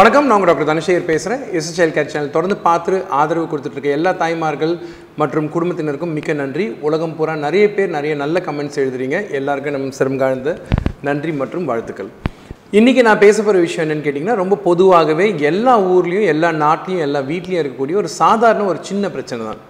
வணக்கம் 0.00 0.26
நான் 0.26 0.36
உங்கள் 0.38 0.48
டாக்டர் 0.48 0.68
தனசேகர் 0.70 1.08
பேசுகிறேன் 1.08 1.40
எஸ்எஸ்எல் 1.58 1.92
கேர் 1.94 2.10
சேனல் 2.12 2.32
தொடர்ந்து 2.34 2.56
பார்த்து 2.66 2.98
ஆதரவு 3.20 3.46
கொடுத்துட்ருக்க 3.52 3.88
எல்லா 3.96 4.10
தாய்மார்கள் 4.20 4.72
மற்றும் 5.20 5.48
குடும்பத்தினருக்கும் 5.54 6.14
மிக்க 6.16 6.34
நன்றி. 6.38 6.64
உலகம் 6.86 7.14
பூரா 7.16 7.32
நிறைய 7.44 7.64
பேர் 7.76 7.90
நிறைய 7.96 8.12
நல்ல 8.22 8.40
கமெண்ட்ஸ் 8.46 8.80
எழுதுறீங்க. 8.82 9.16
எல்லாருக்கும் 9.38 9.74
நம்ம 9.76 9.96
சிரம் 9.98 10.20
காழ்ந்த 10.22 10.52
நன்றி 11.08 11.32
மற்றும் 11.40 11.66
வாழ்த்துக்கள். 11.70 12.10
இன்றைக்கி 12.78 13.02
நான் 13.08 13.22
பேச 13.24 13.36
போகிற 13.42 13.60
விஷயம் 13.66 13.84
என்னென்னு 13.86 14.06
கேட்டிங்கன்னா 14.06 14.38
ரொம்ப 14.42 14.58
பொதுவாகவே 14.68 15.26
எல்லா 15.50 15.74
ஊர்லேயும் 15.96 16.30
எல்லா 16.34 16.52
நாட்டிலையும் 16.64 17.06
எல்லா 17.08 17.22
வீட்லேயும் 17.32 17.62
இருக்கக்கூடிய 17.64 17.98
ஒரு 18.04 18.12
சாதாரண 18.20 18.64
ஒரு 18.72 18.80
சின்ன 18.90 19.10
பிரச்சனை 19.16 19.44
தான். 19.50 19.60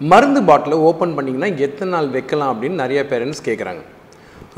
மருந்து 0.00 0.42
பாட்டிலை 0.50 0.78
ஓப்பன் 0.90 1.14
பண்ணிங்கன்னா 1.18 1.52
எத்தனை 1.68 1.92
நாள் 1.96 2.10
வைக்கலாம் 2.18 2.52
அப்படின்னு 2.54 2.82
நிறைய 2.84 3.02
பேரண்ட்ஸ் 3.12 3.46
கேட்குறாங்க 3.50 3.84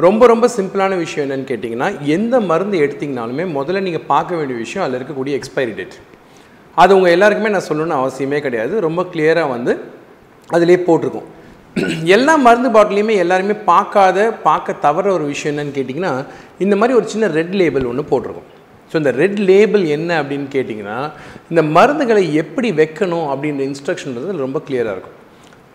ரொம்ப 0.07 0.23
ரொம்ப 0.33 0.47
சிம்பிளான 0.57 0.97
விஷயம் 1.05 1.25
என்னென்னு 1.27 1.51
கேட்டிங்கன்னா 1.51 1.89
எந்த 2.17 2.35
மருந்து 2.51 2.77
எடுத்திங்கனாலுமே 2.85 3.45
முதல்ல 3.57 3.81
நீங்கள் 3.87 4.09
பார்க்க 4.13 4.39
வேண்டிய 4.39 4.57
விஷயம் 4.65 4.85
அதில் 4.85 4.99
இருக்கக்கூடிய 4.99 5.35
எக்ஸ்பைரி 5.39 5.73
டேட் 5.79 5.97
அது 6.77 6.95
உங்கள் 6.97 7.15
எல்லாருக்குமே 7.17 7.51
நான் 7.55 7.69
சொல்லணும்னு 7.69 8.01
அவசியமே 8.01 8.39
கிடையாது. 8.45 8.75
ரொம்ப 8.87 9.01
கிளியராக 9.13 9.53
வந்து 9.55 9.73
அதிலே 10.51 10.79
போட்டிருக்கும். 10.89 11.29
எல்லா 12.17 12.33
மருந்து 12.47 12.71
பாட்டிலையுமே 12.77 13.15
எல்லாருமே 13.25 13.55
பார்க்காத 13.73 14.19
பார்க்க 14.47 14.73
தவற 14.87 15.07
ஒரு 15.17 15.25
விஷயம் 15.33 15.53
என்னென்னு 15.53 15.77
கேட்டிங்கன்னா 15.77 16.13
இந்த 16.65 16.75
மாதிரி 16.81 16.97
ஒரு 16.99 17.07
சின்ன 17.13 17.27
ரெட் 17.39 17.55
லேபிள் 17.61 17.89
ஒன்று 17.91 18.11
போட்டிருக்கும். 18.13 18.49
ஸோ 18.91 18.97
இந்த 19.03 19.13
ரெட் 19.23 19.41
லேபிள் 19.51 19.85
என்ன 19.97 20.11
அப்படின்னு 20.23 20.49
கேட்டிங்கன்னா 20.57 20.99
இந்த 21.51 21.63
மருந்துகளை 21.77 22.25
எப்படி 22.43 22.71
வைக்கணும் 22.81 23.29
அப்படின்ற 23.33 23.63
இன்ஸ்ட்ரக்ஷன்றது 23.71 24.45
ரொம்ப 24.47 24.61
கிளியராக 24.69 24.95
இருக்கும். 24.97 25.17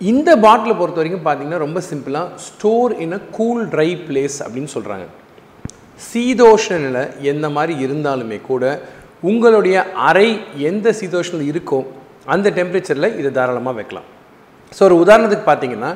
இந்த 0.02 0.30
பாட்டிலை 0.44 0.74
பொறுத்த 0.80 1.00
வரைக்கும் 1.00 1.26
பார்த்தீங்கன்னா 1.26 1.60
ரொம்ப 1.64 1.80
சிம்பிளாக 1.90 2.32
store 2.46 2.94
in 3.04 3.16
a 3.18 3.20
cool 3.38 3.62
dry 3.74 3.90
place 4.08 4.38
அப்படின்னு 4.46 4.72
சொல்கிறாங்க 4.74 5.06
சீதோஷ 6.10 6.78
நிலை 6.86 7.04
எந்த 7.32 7.46
மாதிரி 7.58 7.74
இருந்தாலுமே 7.86 8.38
கூட 8.50 8.64
உங்களுடைய 9.30 9.76
அறை 10.08 10.30
எந்த 10.70 10.94
சீதோஷ்ணில் 11.00 11.46
இருக்கோ 11.52 11.80
அந்த 12.34 12.48
டெம்பரேச்சரில் 12.58 13.16
இதை 13.20 13.30
தாராளமாக 13.38 13.78
வைக்கலாம். 13.80 14.08
ஸோ 14.78 14.82
ஒரு 14.88 14.96
உதாரணத்துக்கு 15.04 15.46
பார்த்தீங்கன்னா 15.52 15.92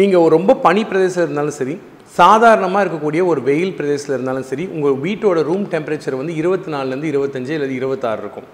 நீங்கள் 0.00 0.22
ஒரு 0.24 0.32
ரொம்ப 0.38 0.56
பனி 0.66 0.84
பிரதேசம் 0.90 1.24
இருந்தாலும் 1.26 1.58
சரி 1.60 1.74
சாதாரணமாக 2.18 2.82
இருக்கக்கூடிய 2.84 3.22
ஒரு 3.32 3.40
வெயில் 3.48 3.74
பிரதேசத்தில் 3.78 4.16
இருந்தாலும் 4.16 4.48
சரி 4.50 4.64
உங்கள் 4.74 4.96
வீட்டோட 5.06 5.42
ரூம் 5.48 5.66
டெம்பரேச்சர் 5.74 6.20
வந்து 6.20 6.34
இருபத்தி 6.42 6.70
நாலுலேருந்து 6.74 7.10
இருபத்தஞ்சு 7.12 7.54
அல்லது 7.58 7.74
இருபத்தாறு 7.80 8.22
இருக்கும். 8.24 8.46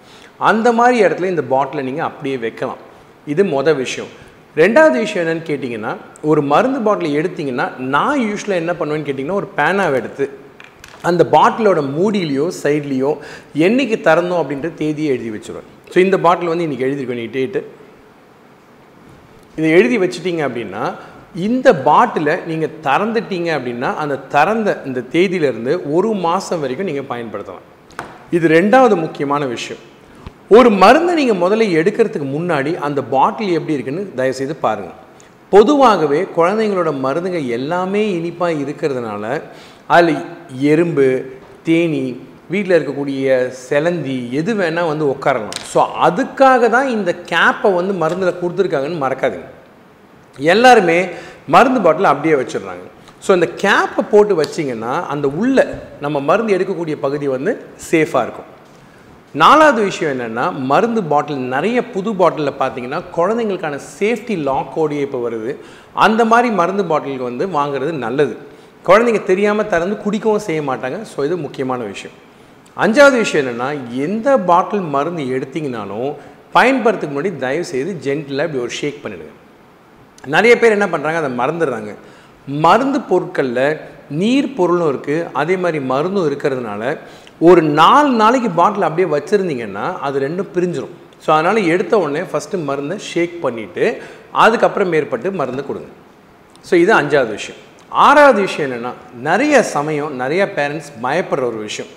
அந்த 0.51 0.73
மாதிரி 0.79 0.97
இடத்துல 1.07 1.31
இந்த 1.35 1.45
பாட்டிலை 1.53 1.85
நீங்கள் 1.91 2.09
அப்படியே 2.11 2.39
வைக்கலாம். 2.47 2.81
இது 3.35 3.45
மொதல் 3.57 3.79
விஷயம். 3.85 4.11
ரெண்டாவது 4.61 4.97
விஷயம் 5.05 5.23
என்னன்னு 5.25 5.49
கேட்டிங்கன்னா 5.49 5.91
ஒரு 6.31 6.41
மருந்து 6.53 6.81
பாட்டில் 6.87 7.17
எடுத்திங்கன்னா 7.21 7.67
நான் 7.95 8.23
யூஸ்வலாக 8.29 8.63
என்ன 8.63 8.73
பண்ணுவேன்னு 8.79 9.09
கேட்டிங்கன்னா 9.09 9.41
ஒரு 9.43 9.49
பேனாவை 9.59 9.97
எடுத்து 10.01 10.27
அந்த 11.09 11.23
பாட்டிலோட 11.35 11.81
மூடியிலையோ 11.97 12.47
சைட்லேயோ 12.63 13.11
என்னைக்கு 13.67 13.97
திறந்தோம் 14.07 14.41
அப்படின்ற 14.43 14.69
தேதியை 14.81 15.11
எழுதி 15.15 15.31
வச்சுருவேன். 15.35 15.69
ஸோ 15.93 15.99
இந்த 16.07 16.17
பாட்டில் 16.25 16.51
வந்து 16.53 16.67
இன்றைக்கி 16.67 16.87
எழுதிருக்கேன் 16.87 17.21
நீ 17.23 17.29
டேட்டு 17.37 17.61
இதை 19.59 19.69
எழுதி 19.79 19.97
வச்சுட்டிங்க 20.05 20.43
அப்படின்னா 20.49 20.83
இந்த 21.47 21.69
பாட்டிலை 21.89 22.35
நீங்கள் 22.51 22.75
திறந்துட்டீங்க 22.87 23.49
அப்படின்னா 23.59 23.89
அந்த 24.03 24.21
திறந்த 24.35 24.69
இந்த 24.89 25.01
தேதியிலேருந்து 25.15 25.73
ஒரு 25.97 26.11
மாதம் 26.27 26.63
வரைக்கும் 26.65 26.91
நீங்கள் 26.91 27.11
பயன்படுத்தலாம். 27.13 27.67
இது 28.37 28.47
ரெண்டாவது 28.59 28.95
முக்கியமான 29.05 29.43
விஷயம். 29.55 29.83
ஒரு 30.57 30.69
மருந்தை 30.83 31.13
நீங்கள் 31.19 31.43
முதல்ல 31.43 31.65
எடுக்கிறதுக்கு 31.79 32.27
முன்னாடி 32.35 32.71
அந்த 32.87 33.01
பாட்டில் 33.15 33.57
எப்படி 33.57 33.75
இருக்குன்னு 33.77 34.03
தயவுசெய்து 34.19 34.55
பாருங்கள் 34.63 34.97
பொதுவாகவே 35.53 36.21
குழந்தைங்களோட 36.37 36.91
மருந்துங்க 37.05 37.41
எல்லாமே 37.57 38.03
இனிப்பாக 38.19 38.61
இருக்கிறதுனால 38.63 39.25
அதில் 39.97 40.23
எறும்பு 40.73 41.07
தேனி 41.69 42.03
வீட்டில் 42.53 42.77
இருக்கக்கூடிய 42.77 43.39
செலந்தி 43.69 44.17
எது 44.41 44.53
வேணால் 44.61 44.91
வந்து 44.91 45.07
உட்காரலாம் 45.15 45.59
ஸோ 45.73 45.81
அதுக்காக 46.07 46.71
தான் 46.77 46.93
இந்த 46.97 47.11
கேப்பை 47.33 47.71
வந்து 47.79 47.95
மருந்தில் 48.03 48.41
கொடுத்துருக்காங்கன்னு 48.43 49.05
மறக்காதுங்க. 49.05 49.49
எல்லாருமே 50.39 50.99
மருந்து 51.55 51.83
பாட்டில் 51.87 52.13
அப்படியே 52.13 52.37
வச்சிடுறாங்க. 52.41 52.87
ஸோ 53.25 53.31
அந்த 53.37 53.49
கேப்பை 53.65 54.03
போட்டு 54.13 54.35
வச்சிங்கன்னா 54.43 54.95
அந்த 55.15 55.27
உள்ள 55.41 55.59
நம்ம 56.05 56.21
மருந்து 56.31 56.55
எடுக்கக்கூடிய 56.57 56.97
பகுதி 57.07 57.29
வந்து 57.37 57.53
சேஃபாக 57.91 58.25
இருக்கும். 58.27 58.51
நாலாவது 59.35 59.81
விஷயம் 59.89 60.13
என்னென்னா 60.15 60.45
மருந்து 60.69 61.01
பாட்டில் 61.11 61.41
நிறைய 61.55 61.79
புது 61.95 62.11
பாட்டிலில் 62.21 62.59
பார்த்தீங்கன்னா 62.61 63.01
குழந்தைங்களுக்கான 63.17 63.79
சேஃப்டி 63.97 64.35
லாக்கோடைய 64.47 65.07
இப்போ 65.07 65.19
வருது. 65.25 65.51
அந்த 66.05 66.23
மாதிரி 66.31 66.49
மருந்து 66.61 66.85
பாட்டிலுக்கு 66.91 67.29
வந்து 67.31 67.47
வாங்குறது 67.57 67.93
நல்லது. 68.05 68.35
குழந்தைங்க 68.89 69.21
தெரியாமல் 69.31 69.69
திறந்து 69.73 69.97
குடிக்கவும் 70.05 70.47
செய்ய 70.47 70.63
மாட்டாங்க. 70.71 70.99
ஸோ 71.13 71.19
இது 71.29 71.37
முக்கியமான 71.45 71.81
விஷயம். 71.93 72.17
அஞ்சாவது 72.85 73.19
விஷயம் 73.25 73.43
என்னென்னா 73.45 73.69
எந்த 74.07 74.39
பாட்டில் 74.51 74.87
மருந்து 74.95 75.23
எடுத்தீங்கனாலும் 75.37 76.11
பயன்படுத்துக்கு 76.57 77.15
முன்னாடி 77.15 77.33
தயவு 77.45 77.67
செய்து 77.73 77.93
ஜென்டிலாக 78.07 78.49
இப்படி 78.49 78.65
ஒரு 78.67 78.75
ஷேக் 78.81 79.03
பண்ணிடுங்க. 79.05 79.35
நிறைய 80.35 80.55
பேர் 80.61 80.77
என்ன 80.79 80.89
பண்ணுறாங்க 80.95 81.21
அதை 81.23 81.33
மறந்துடுறாங்க. 81.43 81.93
மருந்து 82.67 82.99
பொருட்களில் 83.09 83.65
நீர் 84.21 84.55
பொருளும் 84.59 84.91
இருக்குது 84.93 85.27
அதே 85.41 85.57
மாதிரி 85.63 85.79
மருந்தும் 85.93 86.29
இருக்கிறதுனால 86.29 86.83
ஒரு 87.41 87.63
நாலு 87.81 88.11
நாளைக்கு 88.21 88.51
பாட்டில் 88.61 88.87
அப்படியே 88.87 89.09
வச்சுருந்தீங்கன்னா 89.15 89.87
அது 90.07 90.17
ரெண்டும் 90.27 90.51
பிரிஞ்சிடும் 90.55 90.95
ஸோ 91.25 91.29
அதனால் 91.35 91.69
எடுத்த 91.73 91.95
உடனே 92.03 92.23
ஃபஸ்ட்டு 92.31 92.61
மருந்தை 92.69 92.97
ஷேக் 93.11 93.37
பண்ணிவிட்டு 93.45 93.85
அதுக்கப்புறம் 94.45 94.91
மேற்பட்டு 94.95 95.29
மருந்து 95.41 95.63
கொடுங்க. 95.69 95.89
ஸோ 96.69 96.75
இது 96.83 96.93
அஞ்சாவது 97.01 97.33
விஷயம். 97.39 97.61
ஆறாவது 98.07 98.41
விஷயம் 98.47 98.67
என்னென்னா 98.69 98.93
நிறைய 99.29 99.55
சமயம் 99.75 100.13
நிறைய 100.23 100.43
பேரண்ட்ஸ் 100.59 100.91
பயப்படுற 101.05 101.45
ஒரு 101.51 101.61
விஷயம். 101.69 101.91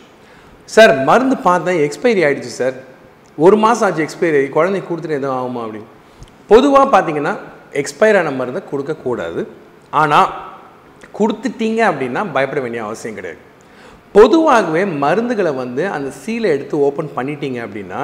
சார் 0.69 0.93
மருந்து 1.09 1.35
பார்த்தேன் 1.49 1.81
எக்ஸ்பைரி 1.87 2.21
ஆகிடுச்சு 2.27 2.53
சார் 2.61 2.75
ஒரு 3.37 3.57
மாதம் 3.65 3.87
ஆச்சு 3.87 4.05
எக்ஸ்பைரி 4.07 4.37
ஆகி 4.39 4.49
குழந்தைக்கு 4.57 4.89
கொடுத்துட்டு 4.91 5.19
எதுவும் 5.19 5.37
ஆகுமா 5.39 5.61
அப்படின்னு. 5.65 5.89
பொதுவாக 6.51 6.87
பார்த்தீங்கன்னா 6.95 7.33
எக்ஸ்பயர் 7.81 8.19
ஆன 8.21 8.31
மருந்தை 8.39 8.61
கொடுக்கக்கூடாது. 8.71 9.41
ஆனால் 10.01 10.29
கொடுத்துட்டீங்க 11.19 11.81
அப்படின்னா 11.91 12.21
பயப்பட 12.35 12.61
வேண்டிய 12.65 12.83
அவசியம் 12.87 13.17
கிடையாது. 13.19 13.41
பொதுவாகவே 14.15 14.81
மருந்துகளை 15.03 15.51
வந்து 15.63 15.83
அந்த 15.95 16.09
சீலை 16.21 16.47
எடுத்து 16.55 16.75
ஓப்பன் 16.87 17.11
பண்ணிட்டீங்க 17.17 17.59
அப்படின்னா 17.65 18.01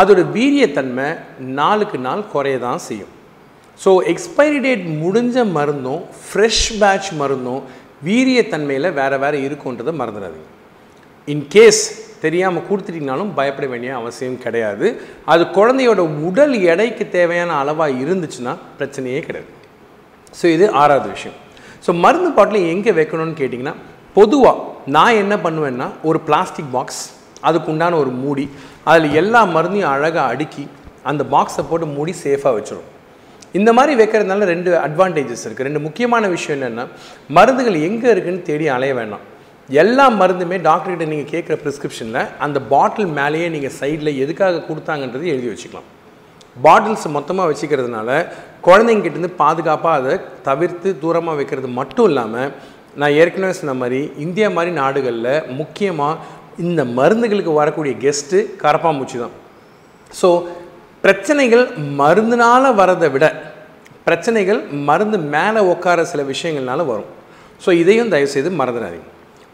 அதோட 0.00 0.22
வீரியத்தன்மை 0.34 1.06
நாளுக்கு 1.60 1.98
நாள் 2.06 2.30
குறைய 2.32 2.56
தான் 2.66 2.82
செய்யும். 2.88 3.12
ஸோ 3.82 3.90
எக்ஸ்பைரி 4.12 4.58
டேட் 4.66 4.84
முடிஞ்ச 5.02 5.44
மருந்தும் 5.56 6.02
ஃப்ரெஷ் 6.26 6.66
பேட்ச் 6.80 7.10
மருந்தும் 7.20 7.62
வீரியத்தன்மையில் 8.08 8.94
வேறு 9.00 9.16
வேறு 9.24 9.38
இருக்குன்றதை 9.46 9.92
மறந்துடாதீங்க. 10.00 10.48
இன்கேஸ் 11.32 11.82
தெரியாமல் 12.24 12.66
கொடுத்துட்டீங்கனாலும் 12.68 13.34
பயப்பட 13.38 13.66
வேண்டிய 13.72 13.90
அவசியம் 14.00 14.38
கிடையாது. 14.44 14.86
அது 15.32 15.42
குழந்தையோட 15.58 16.00
உடல் 16.28 16.54
எடைக்கு 16.72 17.04
தேவையான 17.18 17.50
அளவாக 17.62 17.98
இருந்துச்சுன்னா 18.04 18.54
பிரச்சனையே 18.78 19.20
கிடையாது. 19.28 19.52
ஸோ 20.38 20.46
இது 20.56 20.66
ஆறாவது 20.82 21.08
விஷயம். 21.16 21.38
ஸோ 21.84 21.90
மருந்து 22.04 22.32
பாட்டில் 22.38 22.68
எங்கே 22.72 22.92
வைக்கணும்னு 22.98 23.38
கேட்டிங்கன்னா 23.40 23.76
பொதுவாக 24.16 24.56
நான் 24.94 25.18
என்ன 25.22 25.34
பண்ணுவேன்னா 25.36 25.86
ஒரு 26.02 26.18
பிளாஸ்டிக் 26.20 26.72
பாக்ஸ் 26.72 27.02
அதுக்கு 27.40 27.70
உண்டான 27.72 27.96
ஒரு 27.96 28.12
மூடி 28.22 28.44
அதில் 28.84 29.16
எல்லா 29.20 29.40
மருந்தையும் 29.54 29.92
அழகாக 29.94 30.32
அடுக்கி 30.32 30.64
அந்த 31.02 31.24
பாக்ஸை 31.32 31.62
போட்டு 31.68 31.86
மூடி 31.96 32.14
சேஃபாக 32.22 32.52
வச்சிடும் 32.58 32.88
இந்த 33.52 33.70
மாதிரி 33.72 33.92
வைக்கிறதுனால 34.00 34.46
ரெண்டு 34.52 34.70
அட்வான்டேஜஸ் 34.86 35.44
இருக்குது 35.46 35.68
ரெண்டு 35.68 35.80
முக்கியமான 35.80 36.28
விஷயம் 36.28 36.56
என்னென்னா 36.58 36.84
மருந்துகள் 37.28 37.84
எங்கே 37.88 38.08
இருக்குதுன்னு 38.12 38.42
தேடி 38.42 38.66
அலைய 38.68 38.94
வேண்டாம் 38.94 39.26
எல்லா 39.68 40.04
மருந்துமே 40.20 40.56
டாக்டர்கிட்ட 40.68 41.06
நீங்கள் 41.12 41.30
கேட்குற 41.32 41.54
ப்ரிஸ்கிரிப்ஷனில் 41.62 42.22
அந்த 42.38 42.58
பாட்டில் 42.72 43.14
மேலேயே 43.18 43.48
நீங்கள் 43.48 43.76
சைடில் 43.80 44.18
எதுக்காக 44.24 44.64
கொடுத்தாங்கன்றது 44.68 45.26
எழுதி 45.34 45.48
வச்சுக்கலாம். 45.50 45.88
பாட்டில்ஸ் 46.62 47.06
மொத்தமாக 47.16 47.48
வச்சுக்கிறதுனால 47.50 48.10
குழந்தைங்கிட்டேருந்து 48.66 49.32
பாதுகாப்பாக 49.42 49.98
அதை 50.00 50.14
தவிர்த்து 50.42 50.88
தூரமாக 51.02 51.36
வைக்கிறது 51.36 51.68
மட்டும் 51.80 52.08
இல்லாமல் 52.08 52.52
நான் 53.00 53.16
ஏற்கனவே 53.22 53.54
சொன்ன 53.60 53.74
மாதிரி 53.80 54.00
இந்தியா 54.24 54.48
மாதிரி 54.56 54.70
நாடுகளில் 54.80 55.34
முக்கியமாக 55.60 56.36
இந்த 56.66 56.80
மருந்துகளுக்கு 56.98 57.52
வரக்கூடிய 57.60 57.94
கெஸ்ட்டு 58.04 58.38
கரப்பாம்பூச்சி 58.62 59.18
தான். 59.24 59.34
ஸோ 60.20 60.28
பிரச்சனைகள் 61.04 61.64
மருந்துனால் 62.00 62.68
வரதை 62.80 63.08
விட 63.14 63.26
பிரச்சனைகள் 64.06 64.60
மருந்து 64.88 65.18
மேலே 65.34 65.60
உட்கார 65.72 66.04
சில 66.12 66.22
விஷயங்கள்னால 66.32 66.86
வரும். 66.90 67.10
ஸோ 67.64 67.70
இதையும் 67.82 68.12
தயவுசெய்து 68.14 68.50
மறந்துடாதீங்க. 68.60 69.08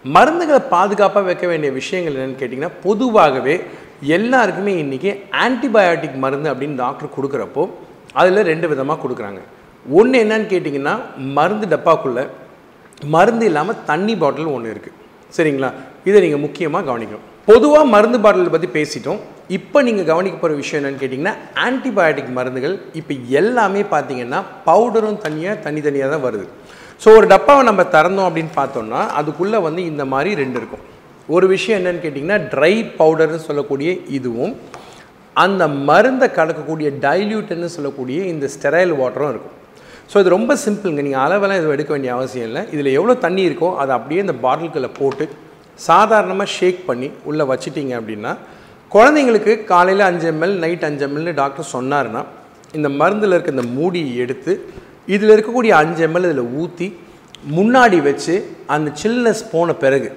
மருந்துகளை 0.05 0.61
பாதுகாப்பாக 0.75 1.27
வைக்க 1.31 1.45
வேண்டிய 1.51 1.71
விஷயங்கள் 1.81 2.17
என்னென்னு 2.17 2.41
கேட்டிங்கன்னா 2.41 2.73
பொதுவாகவே 2.87 3.57
எல்லாருக்குமே 4.17 4.73
இன்றைக்கி 4.85 5.11
ஆன்டிபயோட்டிக் 5.45 6.17
மருந்து 6.25 6.49
அப்படின்னு 6.53 6.81
டாக்டர் 6.85 7.15
கொடுக்குறப்போ 7.17 7.63
அதில் 8.21 8.49
ரெண்டு 8.51 8.67
விதமாக 8.73 8.99
கொடுக்குறாங்க. 9.05 9.41
ஒன்று 9.99 10.17
என்னன்னு 10.25 10.51
கேட்டிங்கன்னா 10.53 10.95
மருந்து 11.39 11.69
டப்பாக்குள்ளே 11.75 12.25
மருந்து 13.15 13.45
இல்லாமல் 13.51 13.81
தண்ணி 13.91 14.15
பாட்டில் 14.23 14.51
ஒன்று 14.57 14.73
இருக்குது 14.75 14.99
சரிங்களா? 15.37 15.71
இதை 16.09 16.19
நீங்கள் 16.25 16.43
முக்கியமாக 16.47 16.87
கவனிக்கணும். 16.89 17.25
பொதுவாக 17.49 17.85
மருந்து 17.95 18.19
பாட்டில் 18.25 18.55
பற்றி 18.55 18.69
பேசிட்டோம். 18.77 19.21
இப்போ 19.57 19.79
நீங்கள் 19.87 20.09
கவனிக்க 20.11 20.37
போகிற 20.43 20.55
விஷயம் 20.61 20.81
என்னென்னு 20.81 21.01
கேட்டிங்கன்னா 21.03 21.35
ஆன்டிபயோட்டிக் 21.67 22.31
மருந்துகள் 22.37 22.77
இப்போ 23.01 23.15
எல்லாமே 23.41 23.83
பார்த்தீங்கன்னா 23.95 24.41
பவுடரும் 24.69 25.19
தனியாக 25.27 25.63
தனித்தனியாக 25.67 26.13
தான் 26.15 26.25
வருது. 26.27 26.47
ஸோ 27.03 27.09
ஒரு 27.19 27.27
டப்பாவை 27.33 27.63
நம்ம 27.71 27.83
திறந்தோம் 27.97 28.29
அப்படின்னு 28.29 28.53
பார்த்தோம்னா 28.61 29.01
அதுக்குள்ளே 29.21 29.59
வந்து 29.67 29.83
இந்த 29.91 30.05
மாதிரி 30.13 30.31
ரெண்டு 30.43 30.59
இருக்கும். 30.61 30.85
ஒரு 31.35 31.47
விஷயம் 31.55 31.79
என்னன்னு 31.81 32.05
கேட்டிங்கன்னா 32.05 32.39
ட்ரை 32.55 32.75
பவுடர்னு 33.01 33.43
சொல்லக்கூடிய 33.49 33.91
இதுவும் 34.19 34.55
அந்த 35.37 35.63
மருந்தை 35.91 36.27
கலக்கக்கூடிய 36.39 36.89
டைல்யூட்டுன்னு 37.05 37.69
சொல்லக்கூடிய 37.77 38.19
இந்த 38.33 38.49
ஸ்டெரைல் 38.55 38.93
வாட்டரும் 39.01 39.33
இருக்கும். 39.35 39.57
ஸோ 40.15 40.21
இது 40.23 40.31
ரொம்ப 40.35 40.53
சிம்பிளுங்க 40.65 41.03
நீங்கள் 41.07 41.23
அளவெல்லாம் 41.23 41.61
இது 41.61 41.73
எடுக்க 41.77 41.91
வேண்டிய 41.95 42.11
அவசியம் 42.17 42.47
இல்லை. 42.49 42.61
இதில் 42.75 42.91
எவ்வளோ 42.99 43.15
தண்ணி 43.25 43.43
இருக்கோ 43.49 43.69
அதை 43.83 43.93
அப்படியே 43.97 44.21
இந்த 44.25 44.35
பாட்டில்களை 44.45 44.91
போட்டு 44.99 45.25
சாதாரணமாக 45.87 46.49
ஷேக் 46.57 46.81
பண்ணி 46.89 47.09
உள்ளே 47.31 47.45
வச்சிட்டிங்க 47.51 47.95
அப்படின்னா 48.01 48.33
குழந்தைங்களுக்கு 48.93 49.53
காலையில் 49.73 50.05
அஞ்சு 50.09 50.27
எம்எல் 50.33 50.55
நைட் 50.65 50.87
அஞ்சு 50.89 51.05
எம்எல்னு 51.07 51.35
டாக்டர் 51.41 51.73
சொன்னாருன்னா 51.73 52.23
இந்த 52.79 52.89
மருந்தில் 53.01 53.35
இருக்க 53.37 53.57
இந்த 53.57 53.67
மூடியை 53.79 54.13
எடுத்து 54.25 54.53
இதில் 55.15 55.35
இருக்கக்கூடிய 55.37 55.73
அஞ்சு 55.83 56.05
எம்எல் 56.09 56.29
இதில் 56.31 56.53
ஊற்றி 56.63 56.89
முன்னாடி 57.57 58.01
வச்சு 58.09 58.35
அந்த 58.77 58.91
சில்னஸ் 59.03 59.45
போன 59.53 59.75
பிறகு 59.85 60.11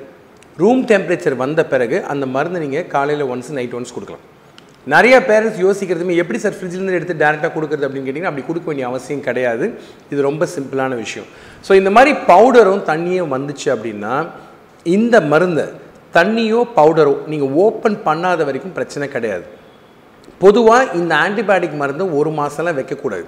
ரூம் 0.58 0.84
டெம்பரேச்சர் 0.92 1.42
வந்த 1.44 1.64
பிறகு 1.74 1.98
அந்த 2.14 2.26
மருந்து 2.36 2.66
நீங்கள் 2.66 2.88
காலையில் 2.96 3.30
ஒன்ஸ் 3.34 3.56
நைட் 3.60 3.76
ஒன்ஸ் 3.80 3.96
கொடுக்கலாம். 3.96 4.26
நிறைய 4.94 5.16
பேரண்ட்ஸ் 5.30 5.62
யோசிக்கிறதுமே 5.66 6.14
எப்படி 6.24 6.40
சார் 6.44 6.56
ஃப்ரிட்ஜ்லேருந்து 6.58 6.98
எடுத்து 6.98 7.16
டேரெக்டாக 7.22 7.52
கொடுக்குறது 7.56 7.86
அப்படின்னு 7.88 8.08
கேட்டிங்கன்னா 8.08 8.32
அப்படி 8.32 8.46
கொடுக்க 8.50 8.68
வேண்டிய 8.70 8.86
அவசியம் 8.90 9.26
கிடையாது. 9.28 9.66
இது 10.12 10.20
ரொம்ப 10.30 10.44
சிம்பிளான 10.56 10.96
விஷயம். 11.04 11.28
ஸோ 11.68 11.72
இந்த 11.80 11.92
மாதிரி 11.96 12.12
பவுடரும் 12.32 12.84
தண்ணியும் 12.92 13.34
வந்துச்சு 13.36 13.68
அப்படின்னா 13.76 14.14
இந்த 14.86 15.16
மருந்தை 15.32 15.66
தண்ணியோ 16.18 16.60
பவுடரோ 16.78 17.14
நீங்கள் 17.32 17.54
ஓப்பன் 17.64 17.98
பண்ணாத 18.06 18.46
வரைக்கும் 18.50 18.76
பிரச்சனை 18.78 19.08
கிடையாது. 19.16 19.46
பொதுவாக 20.44 20.94
இந்த 21.00 21.14
ஆன்டிபயோட்டிக் 21.26 21.76
மருந்து 21.82 22.06
ஒரு 22.20 22.32
மாதம்லாம் 22.40 22.78
வைக்கக்கூடாது. 22.80 23.28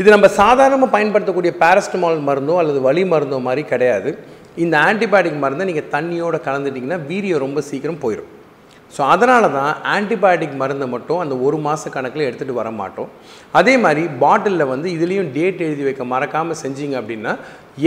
இது 0.00 0.08
நம்ம 0.14 0.28
சாதாரணமாக 0.40 0.90
பயன்படுத்தக்கூடிய 0.94 1.52
பேரஸ்டமால் 1.62 2.22
மருந்தோ 2.28 2.54
அல்லது 2.62 2.80
வலி 2.86 3.04
மருந்தோ 3.12 3.40
மாதிரி 3.48 3.64
கிடையாது. 3.72 4.12
இந்த 4.64 4.74
ஆன்டிபயோட்டிக் 4.88 5.42
மருந்தை 5.44 5.66
நீங்கள் 5.70 5.90
தண்ணியோடு 5.96 6.40
கலந்துட்டிங்கன்னா 6.48 7.00
வீரியம் 7.10 7.44
ரொம்ப 7.46 7.60
சீக்கிரம் 7.70 8.02
போயிடும் 8.04 8.31
ஸோ 8.94 9.00
அதனால 9.12 9.44
தான் 9.56 9.72
ஆன்டிபயோட்டிக் 9.96 10.56
மருந்தை 10.62 10.86
மட்டும் 10.94 11.20
அந்த 11.24 11.34
ஒரு 11.46 11.58
மாத 11.66 11.90
கணக்கில் 11.94 12.26
எடுத்துகிட்டு 12.28 12.58
வர 12.60 12.70
மாட்டோம். 12.80 13.08
அதே 13.58 13.74
மாதிரி 13.84 14.02
பாட்டிலில் 14.22 14.70
வந்து 14.72 14.88
இதுலேயும் 14.96 15.30
டேட் 15.36 15.62
எழுதி 15.66 15.84
வைக்க 15.88 16.04
மறக்காமல் 16.14 16.60
செஞ்சீங்க 16.62 16.96
அப்படின்னா 17.00 17.32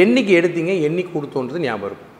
என்னைக்கு 0.04 0.31
எடுத்தீங்க 0.40 0.74
என்னைக்கு 0.88 1.12
கொடுத்தோன்றது 1.18 1.62
ஞாபகம் 1.66 1.90
இருக்கும். 1.90 2.12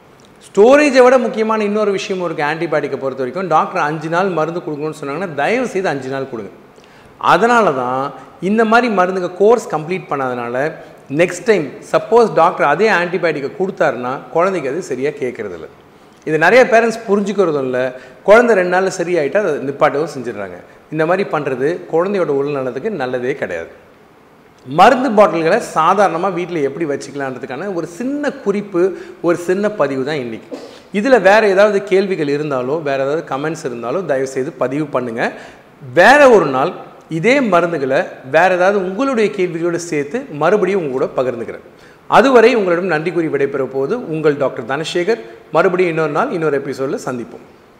ஸ்டோரேஜை 0.48 1.02
விட 1.06 1.16
முக்கியமான 1.26 1.64
இன்னொரு 1.70 1.92
விஷயமும் 1.98 2.26
இருக்குது 2.28 2.50
ஆன்டிபயோட்டிக்கை 2.52 3.00
பொறுத்த 3.04 3.24
வரைக்கும். 3.24 3.50
டாக்டர் 3.56 3.86
அஞ்சு 3.90 4.10
நாள் 4.16 4.30
மருந்து 4.40 4.62
கொடுக்கணும்னு 4.66 5.00
சொன்னாங்கன்னா 5.00 5.32
தயவு 5.42 5.68
செய்து 5.74 5.90
அஞ்சு 5.94 6.12
நாள் 6.14 6.32
கொடுங்க. 6.34 6.52
அதனால 7.32 7.72
தான் 7.82 8.04
இந்த 8.50 8.62
மாதிரி 8.72 8.88
மருந்துங்க 9.00 9.32
கோர்ஸ் 9.42 9.66
கம்ப்ளீட் 9.74 10.10
பண்ணாதனால 10.12 10.56
நெக்ஸ்ட் 11.22 11.48
டைம் 11.50 11.66
சப்போஸ் 11.94 12.30
டாக்டர் 12.42 12.68
அதே 12.74 12.88
ஆன்டிபயோட்டிக்கை 13.00 13.52
கொடுத்தாருன்னா 13.62 14.14
குழந்தைக்கு 14.36 14.72
அது 14.74 14.90
சரியாக 14.92 15.20
கேட்குறதில்ல. 15.24 15.68
இது 16.28 16.38
நிறைய 16.46 16.62
பேரண்ட்ஸ் 16.74 17.02
புரிஞ்சுக்கிறதும் 17.08 17.68
இல்லை. 17.70 17.84
குழந்தை 18.28 18.54
ரெண்டு 18.60 18.74
நாளில் 18.76 18.98
சரியாயிட்டா 19.00 19.42
அதை 19.44 19.52
நிப்பாட்டவும் 19.70 20.14
செஞ்சிடுறாங்க. 20.14 20.58
இந்த 20.94 21.04
மாதிரி 21.10 21.26
பண்ணுறது 21.34 21.68
குழந்தையோட 21.94 22.32
உடல்நலத்துக்கு 22.40 22.92
நல்லதே 23.02 23.36
கிடையாது. 23.42 23.72
மருந்து 24.66 25.10
பாட்டில்களை 25.18 25.60
சாதாரணமாக 25.76 26.36
வீட்டில் 26.38 26.66
எப்படி 26.68 26.86
வச்சுக்கலான்றதுக்கான 26.92 27.68
ஒரு 27.78 27.88
சின்ன 27.98 28.32
குறிப்பு 28.46 28.82
ஒரு 29.28 29.38
சின்ன 29.48 29.70
பதிவு 29.82 30.04
தான் 30.08 30.22
இன்றைக்கி 30.24 30.50
இதில் 31.00 31.24
வேறு 31.28 31.46
ஏதாவது 31.54 31.78
கேள்விகள் 31.92 32.32
இருந்தாலோ 32.36 32.76
வேறு 32.88 33.04
ஏதாவது 33.06 33.24
கமெண்ட்ஸ் 33.32 33.66
இருந்தாலோ 33.70 34.00
தயவுசெய்து 34.12 34.52
பதிவு 34.64 34.86
பண்ணுங்கள் 34.96 35.34
வேறு 36.00 36.28
ஒரு 36.36 36.48
நாள் 36.56 36.72
இதே 37.18 37.34
மருந்துகளை 37.54 38.00
வேறு 38.36 38.54
ஏதாவது 38.58 38.78
உங்களுடைய 38.88 39.28
கேள்விகளோடு 39.38 39.82
சேர்த்து 39.92 40.18
மறுபடியும் 40.42 40.84
உங்களோட 40.84 41.08
கூட 41.08 41.18
பகிர்ந்துக்கிறேன். 41.18 41.66
அதுவரை 42.08 42.56
உங்களிடம் 42.56 42.86
நன்றி 42.86 43.12
கூறி 43.12 43.28
விடைபெற 43.28 43.66
போது 43.66 44.10
உங்கள் 44.10 44.38
டாக்டர் 44.38 44.66
தனசேகர் 44.66 45.22
மறுபடியும் 45.52 45.94
இன்னொரு 45.94 46.12
நாள் 46.12 46.32
இன்னொரு 46.32 46.58
எபிசோடில் 46.62 47.06
சந்திப்போம். 47.06 47.46